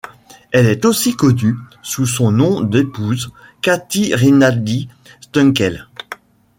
[0.51, 1.53] Elle est aussi connue
[1.83, 5.89] sous son nom d'épouse, Kathy Rinaldi-Stunkel.